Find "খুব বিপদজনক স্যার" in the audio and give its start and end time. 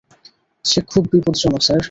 0.91-1.79